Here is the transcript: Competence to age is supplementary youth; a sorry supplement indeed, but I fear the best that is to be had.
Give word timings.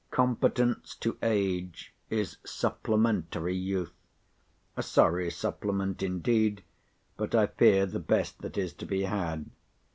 Competence 0.09 0.95
to 0.95 1.15
age 1.21 1.93
is 2.09 2.37
supplementary 2.43 3.55
youth; 3.55 3.93
a 4.75 4.81
sorry 4.81 5.29
supplement 5.29 6.01
indeed, 6.01 6.63
but 7.17 7.35
I 7.35 7.45
fear 7.45 7.85
the 7.85 7.99
best 7.99 8.41
that 8.41 8.57
is 8.57 8.73
to 8.73 8.87
be 8.87 9.03
had. 9.03 9.45